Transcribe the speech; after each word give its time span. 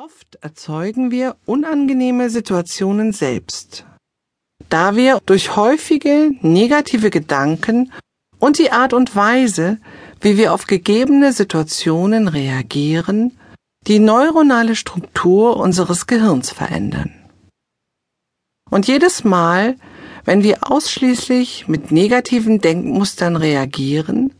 Oft 0.00 0.36
erzeugen 0.42 1.10
wir 1.10 1.34
unangenehme 1.44 2.30
Situationen 2.30 3.10
selbst, 3.12 3.84
da 4.68 4.94
wir 4.94 5.18
durch 5.26 5.56
häufige 5.56 6.30
negative 6.40 7.10
Gedanken 7.10 7.90
und 8.38 8.60
die 8.60 8.70
Art 8.70 8.92
und 8.92 9.16
Weise, 9.16 9.78
wie 10.20 10.36
wir 10.36 10.54
auf 10.54 10.68
gegebene 10.68 11.32
Situationen 11.32 12.28
reagieren, 12.28 13.36
die 13.88 13.98
neuronale 13.98 14.76
Struktur 14.76 15.56
unseres 15.56 16.06
Gehirns 16.06 16.52
verändern. 16.52 17.12
Und 18.70 18.86
jedes 18.86 19.24
Mal, 19.24 19.74
wenn 20.24 20.44
wir 20.44 20.70
ausschließlich 20.70 21.66
mit 21.66 21.90
negativen 21.90 22.60
Denkmustern 22.60 23.34
reagieren, 23.34 24.32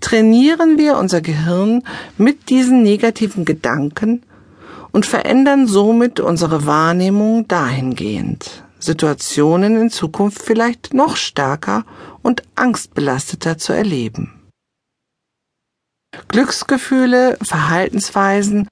trainieren 0.00 0.78
wir 0.78 0.96
unser 0.98 1.20
Gehirn 1.20 1.84
mit 2.18 2.50
diesen 2.50 2.82
negativen 2.82 3.44
Gedanken 3.44 4.25
und 4.96 5.04
verändern 5.04 5.66
somit 5.66 6.20
unsere 6.20 6.64
Wahrnehmung 6.64 7.46
dahingehend, 7.46 8.64
Situationen 8.78 9.78
in 9.78 9.90
Zukunft 9.90 10.40
vielleicht 10.40 10.94
noch 10.94 11.16
stärker 11.16 11.84
und 12.22 12.42
angstbelasteter 12.54 13.58
zu 13.58 13.74
erleben. 13.74 14.48
Glücksgefühle, 16.28 17.36
Verhaltensweisen 17.42 18.68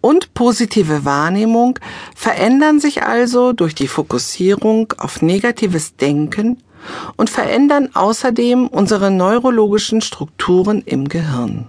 und 0.00 0.32
positive 0.32 1.04
Wahrnehmung 1.04 1.78
verändern 2.14 2.80
sich 2.80 3.02
also 3.02 3.52
durch 3.52 3.74
die 3.74 3.88
Fokussierung 3.88 4.94
auf 4.96 5.20
negatives 5.20 5.96
Denken 5.96 6.62
und 7.18 7.28
verändern 7.28 7.90
außerdem 7.92 8.66
unsere 8.66 9.10
neurologischen 9.10 10.00
Strukturen 10.00 10.80
im 10.86 11.06
Gehirn. 11.06 11.68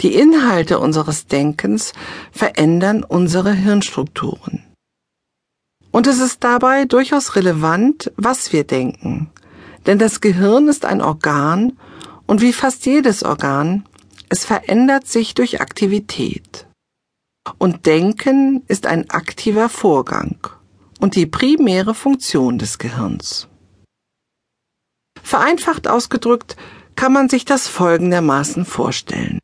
Die 0.00 0.14
Inhalte 0.14 0.78
unseres 0.78 1.26
Denkens 1.26 1.92
verändern 2.30 3.02
unsere 3.02 3.52
Hirnstrukturen. 3.52 4.64
Und 5.90 6.06
es 6.06 6.20
ist 6.20 6.44
dabei 6.44 6.84
durchaus 6.84 7.34
relevant, 7.34 8.12
was 8.16 8.52
wir 8.52 8.64
denken, 8.64 9.30
denn 9.86 9.98
das 9.98 10.20
Gehirn 10.20 10.68
ist 10.68 10.84
ein 10.84 11.00
Organ 11.00 11.78
und 12.26 12.42
wie 12.42 12.52
fast 12.52 12.86
jedes 12.86 13.24
Organ, 13.24 13.84
es 14.28 14.44
verändert 14.44 15.08
sich 15.08 15.34
durch 15.34 15.60
Aktivität. 15.60 16.66
Und 17.56 17.86
Denken 17.86 18.62
ist 18.68 18.86
ein 18.86 19.08
aktiver 19.10 19.68
Vorgang 19.68 20.36
und 21.00 21.16
die 21.16 21.26
primäre 21.26 21.94
Funktion 21.94 22.58
des 22.58 22.78
Gehirns. 22.78 23.48
Vereinfacht 25.22 25.88
ausgedrückt 25.88 26.56
kann 26.94 27.12
man 27.12 27.28
sich 27.28 27.44
das 27.44 27.66
folgendermaßen 27.66 28.64
vorstellen. 28.64 29.38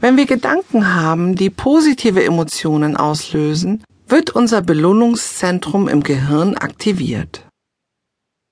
Wenn 0.00 0.16
wir 0.16 0.26
Gedanken 0.26 0.94
haben, 0.94 1.34
die 1.34 1.50
positive 1.50 2.24
Emotionen 2.24 2.96
auslösen, 2.96 3.82
wird 4.06 4.30
unser 4.30 4.62
Belohnungszentrum 4.62 5.88
im 5.88 6.04
Gehirn 6.04 6.56
aktiviert. 6.56 7.44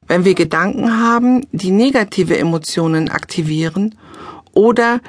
Wenn 0.08 0.25
wir 0.25 0.34
Gedanken 0.34 1.00
haben, 1.00 1.47
die 1.53 1.70
negative 1.70 2.36
Emotionen 2.36 3.08
aktivieren 3.08 3.97
oder 4.53 5.00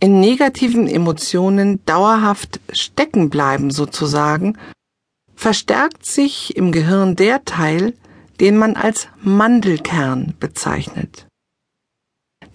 in 0.00 0.18
negativen 0.18 0.88
Emotionen 0.88 1.84
dauerhaft 1.84 2.60
stecken 2.72 3.28
bleiben 3.28 3.70
sozusagen, 3.70 4.56
verstärkt 5.34 6.06
sich 6.06 6.56
im 6.56 6.72
Gehirn 6.72 7.16
der 7.16 7.44
Teil, 7.44 7.92
den 8.40 8.56
man 8.56 8.76
als 8.76 9.08
Mandelkern 9.20 10.34
bezeichnet. 10.40 11.26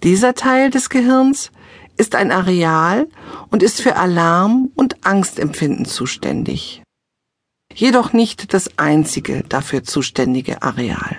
Dieser 0.02 0.34
Teil 0.34 0.70
des 0.70 0.90
Gehirns 0.90 1.50
ist 1.98 2.14
ein 2.14 2.30
Areal 2.32 3.08
und 3.50 3.62
ist 3.62 3.82
für 3.82 3.96
Alarm 3.96 4.70
und 4.74 5.04
Angstempfinden 5.04 5.84
zuständig. 5.84 6.82
Jedoch 7.74 8.12
nicht 8.12 8.54
das 8.54 8.78
einzige 8.78 9.42
dafür 9.42 9.84
zuständige 9.84 10.62
Areal. 10.62 11.16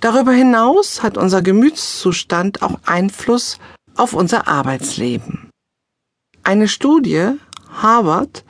Darüber 0.00 0.32
hinaus 0.32 1.02
hat 1.02 1.16
unser 1.16 1.42
Gemütszustand 1.42 2.62
auch 2.62 2.80
Einfluss 2.84 3.58
auf 3.96 4.14
unser 4.14 4.48
Arbeitsleben. 4.48 5.50
Eine 6.42 6.68
Studie, 6.68 7.32
Harvard, 7.70 8.44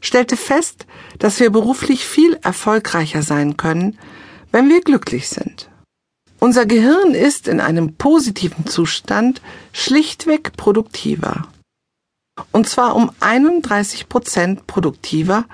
stellte 0.00 0.36
fest, 0.36 0.86
dass 1.18 1.40
wir 1.40 1.50
beruflich 1.50 2.06
viel 2.06 2.34
erfolgreicher 2.42 3.22
sein 3.22 3.56
können, 3.56 3.98
wenn 4.52 4.68
wir 4.68 4.80
glücklich 4.80 5.28
sind. 5.28 5.70
Unser 6.46 6.64
Gehirn 6.64 7.12
ist 7.12 7.48
in 7.48 7.58
einem 7.58 7.96
positiven 7.96 8.68
Zustand 8.68 9.42
schlichtweg 9.72 10.56
produktiver. 10.56 11.48
Und 12.52 12.68
zwar 12.68 12.94
um 12.94 13.10
31 13.18 14.08
Prozent 14.08 14.68
produktiver 14.68 15.46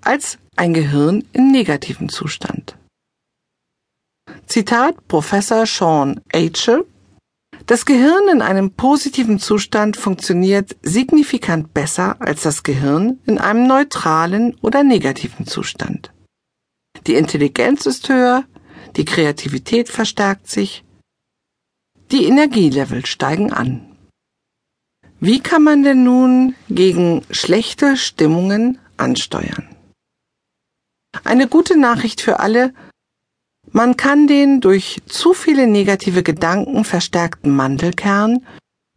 als 0.00 0.38
ein 0.54 0.74
Gehirn 0.74 1.24
in 1.32 1.50
negativem 1.50 2.08
Zustand. 2.08 2.76
Zitat 4.46 5.08
Professor 5.08 5.66
Sean 5.66 6.20
Achel 6.32 6.86
Das 7.66 7.84
Gehirn 7.84 8.28
in 8.32 8.40
einem 8.40 8.70
positiven 8.70 9.40
Zustand 9.40 9.96
funktioniert 9.96 10.76
signifikant 10.82 11.74
besser 11.74 12.14
als 12.20 12.42
das 12.42 12.62
Gehirn 12.62 13.18
in 13.26 13.38
einem 13.38 13.66
neutralen 13.66 14.54
oder 14.62 14.84
negativen 14.84 15.48
Zustand. 15.48 16.12
Die 17.08 17.16
Intelligenz 17.16 17.86
ist 17.86 18.08
höher, 18.08 18.44
die 18.96 19.04
Kreativität 19.04 19.88
verstärkt 19.88 20.48
sich, 20.48 20.84
die 22.10 22.24
Energielevel 22.24 23.04
steigen 23.06 23.52
an. 23.52 23.96
Wie 25.20 25.40
kann 25.40 25.64
man 25.64 25.82
denn 25.82 26.04
nun 26.04 26.54
gegen 26.68 27.22
schlechte 27.30 27.96
Stimmungen 27.96 28.78
ansteuern? 28.96 29.68
Eine 31.24 31.48
gute 31.48 31.76
Nachricht 31.76 32.20
für 32.20 32.38
alle, 32.40 32.72
man 33.72 33.96
kann 33.96 34.26
den 34.26 34.60
durch 34.60 35.02
zu 35.06 35.34
viele 35.34 35.66
negative 35.66 36.22
Gedanken 36.22 36.84
verstärkten 36.84 37.54
Mandelkern 37.54 38.46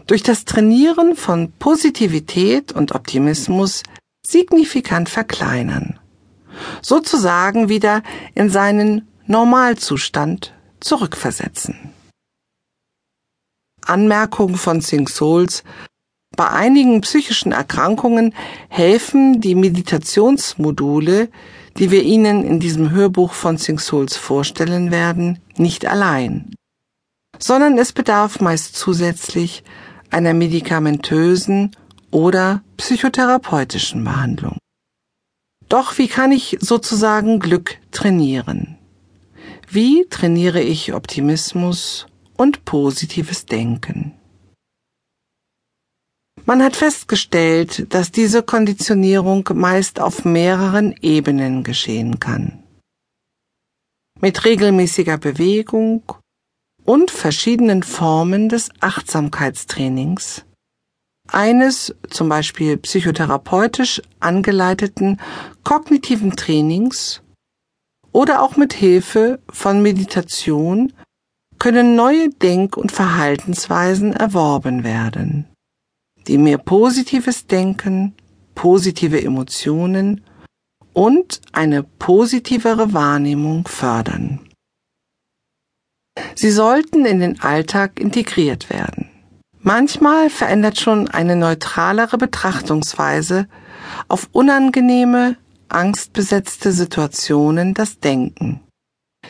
durch 0.07 0.23
das 0.23 0.45
Trainieren 0.45 1.15
von 1.15 1.51
Positivität 1.53 2.71
und 2.71 2.93
Optimismus 2.93 3.83
signifikant 4.25 5.09
verkleinern, 5.09 5.99
sozusagen 6.81 7.69
wieder 7.69 8.03
in 8.35 8.49
seinen 8.49 9.07
Normalzustand 9.27 10.53
zurückversetzen. 10.79 11.93
Anmerkung 13.85 14.55
von 14.55 14.81
Sing 14.81 15.07
Souls 15.07 15.63
bei 16.35 16.49
einigen 16.49 17.01
psychischen 17.01 17.51
Erkrankungen 17.51 18.33
helfen 18.69 19.41
die 19.41 19.55
Meditationsmodule, 19.55 21.29
die 21.77 21.91
wir 21.91 22.03
Ihnen 22.03 22.43
in 22.45 22.59
diesem 22.59 22.91
Hörbuch 22.91 23.33
von 23.33 23.57
Sing 23.57 23.79
Souls 23.79 24.15
vorstellen 24.17 24.91
werden, 24.91 25.39
nicht 25.57 25.85
allein, 25.85 26.55
sondern 27.37 27.77
es 27.77 27.91
bedarf 27.91 28.39
meist 28.39 28.75
zusätzlich 28.75 29.63
einer 30.09 30.33
medikamentösen 30.33 31.75
oder 32.11 32.63
psychotherapeutischen 32.77 34.03
Behandlung. 34.03 34.57
Doch 35.69 35.97
wie 35.97 36.07
kann 36.07 36.31
ich 36.31 36.57
sozusagen 36.59 37.39
Glück 37.39 37.77
trainieren? 37.91 38.77
Wie 39.73 40.05
trainiere 40.09 40.61
ich 40.61 40.91
Optimismus 40.93 42.05
und 42.35 42.65
positives 42.65 43.45
Denken? 43.45 44.11
Man 46.43 46.61
hat 46.61 46.75
festgestellt, 46.75 47.85
dass 47.93 48.11
diese 48.11 48.43
Konditionierung 48.43 49.47
meist 49.53 50.01
auf 50.01 50.25
mehreren 50.25 50.93
Ebenen 51.01 51.63
geschehen 51.63 52.19
kann. 52.19 52.61
Mit 54.19 54.43
regelmäßiger 54.43 55.17
Bewegung 55.17 56.03
und 56.83 57.09
verschiedenen 57.09 57.81
Formen 57.81 58.49
des 58.49 58.71
Achtsamkeitstrainings, 58.81 60.43
eines 61.29 61.95
zum 62.09 62.27
Beispiel 62.27 62.75
psychotherapeutisch 62.75 64.01
angeleiteten 64.19 65.21
kognitiven 65.63 66.35
Trainings 66.35 67.21
oder 68.11 68.41
auch 68.41 68.57
mit 68.57 68.73
Hilfe 68.73 69.39
von 69.49 69.81
Meditation 69.81 70.93
können 71.59 71.95
neue 71.95 72.29
Denk- 72.29 72.77
und 72.77 72.91
Verhaltensweisen 72.91 74.13
erworben 74.13 74.83
werden, 74.83 75.45
die 76.27 76.37
mehr 76.37 76.57
positives 76.57 77.47
Denken, 77.47 78.15
positive 78.55 79.21
Emotionen 79.21 80.21
und 80.93 81.41
eine 81.51 81.83
positivere 81.83 82.93
Wahrnehmung 82.93 83.67
fördern. 83.67 84.39
Sie 86.35 86.51
sollten 86.51 87.05
in 87.05 87.19
den 87.19 87.39
Alltag 87.41 87.99
integriert 87.99 88.69
werden. 88.69 89.09
Manchmal 89.59 90.29
verändert 90.29 90.79
schon 90.79 91.07
eine 91.07 91.35
neutralere 91.35 92.17
Betrachtungsweise 92.17 93.47
auf 94.07 94.27
unangenehme 94.31 95.37
angstbesetzte 95.71 96.71
Situationen 96.71 97.73
das 97.73 97.99
Denken, 97.99 98.61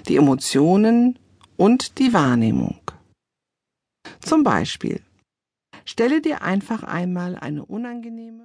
die 0.08 0.16
Emotionen 0.16 1.20
und 1.58 2.00
die 2.00 2.14
Wahrnehmung. 2.14 2.80
Zum 4.22 4.44
Beispiel, 4.44 5.02
stelle 5.86 6.22
dir 6.22 6.42
einfach 6.42 6.84
einmal 6.84 7.36
eine 7.36 7.66
unangenehme 7.66 8.40